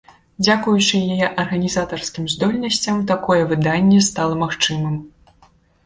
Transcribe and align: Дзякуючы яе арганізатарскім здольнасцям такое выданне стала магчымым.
Дзякуючы 0.45 1.01
яе 1.15 1.27
арганізатарскім 1.43 2.25
здольнасцям 2.37 3.07
такое 3.15 3.41
выданне 3.55 4.05
стала 4.11 4.43
магчымым. 4.45 5.03